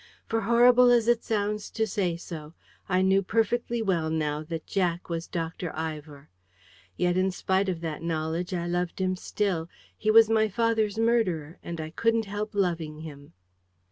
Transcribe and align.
For, 0.25 0.41
horrible 0.41 0.89
as 0.89 1.07
it 1.07 1.23
sounds 1.23 1.69
to 1.69 1.85
say 1.85 2.17
so, 2.17 2.55
I 2.89 3.03
knew 3.03 3.21
perfectly 3.21 3.83
well 3.83 4.09
now 4.09 4.41
that 4.45 4.65
Jack 4.65 5.09
was 5.09 5.27
Dr. 5.27 5.71
Ivor: 5.75 6.31
yet, 6.97 7.17
in 7.17 7.29
spite 7.29 7.69
of 7.69 7.81
that 7.81 8.01
knowledge, 8.01 8.51
I 8.51 8.65
loved 8.65 8.97
him 8.99 9.15
still. 9.15 9.69
He 9.95 10.09
was 10.09 10.27
my 10.27 10.47
father's 10.49 10.97
murderer; 10.97 11.59
and 11.61 11.79
I 11.79 11.91
couldn't 11.91 12.25
help 12.25 12.55
loving 12.55 13.01
him! 13.01 13.33